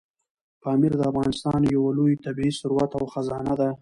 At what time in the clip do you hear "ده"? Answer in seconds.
3.59-3.69